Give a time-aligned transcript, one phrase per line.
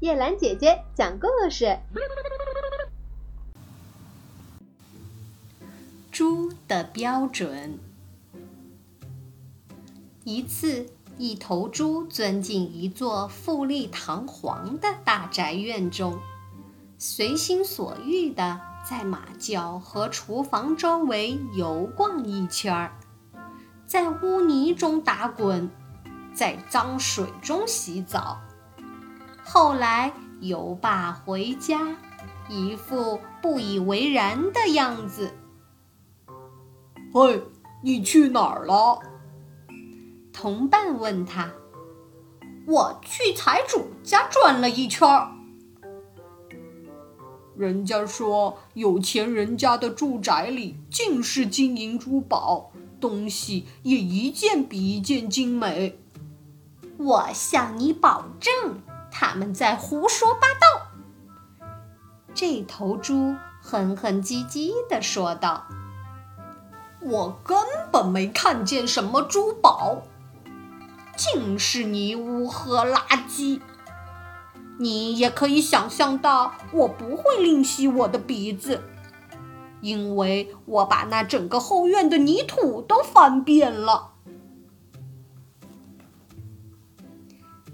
[0.00, 1.76] 叶兰姐姐讲故事：
[6.12, 7.76] 猪的标准。
[10.22, 16.16] 一次，一头猪钻进一座富丽堂皇的大宅院中，
[16.96, 22.92] 随心所欲地在马厩和厨房周围游逛一圈儿，
[23.84, 25.68] 在污泥中打滚，
[26.32, 28.38] 在脏水中洗澡。
[29.50, 30.12] 后来
[30.42, 31.96] 游罢回家，
[32.50, 35.32] 一副不以为然的样子。
[37.14, 37.42] 嘿，
[37.82, 39.00] 你去哪儿了？
[40.34, 41.50] 同伴问他。
[42.66, 45.32] 我去财主家转了一圈儿。
[47.56, 52.70] 人家说，有钱人家的住宅里尽是金银珠宝，
[53.00, 55.98] 东西也一件比一件精美。
[56.98, 58.82] 我向你保证。
[59.20, 60.86] 他们在胡说八道。
[62.32, 65.66] 这头猪哼哼唧唧地说道
[67.02, 67.58] ：“我根
[67.90, 70.02] 本没看见什么珠宝，
[71.16, 73.60] 尽是泥污和垃圾。
[74.78, 78.84] 你也可以想象到，我不会吝惜我的鼻子，
[79.80, 84.12] 因为我把那整个后院的泥土都翻遍了。”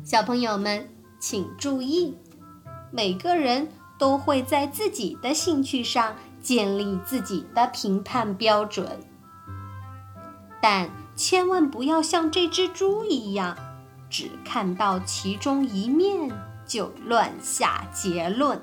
[0.02, 0.88] 小朋友们。
[1.26, 2.14] 请注意，
[2.90, 3.66] 每个人
[3.98, 8.86] 都会在自己的兴趣上建立自己的评判标准，
[10.60, 13.56] 但千万不要像这只猪一样，
[14.10, 16.30] 只看到其中一面
[16.66, 18.60] 就乱下结论。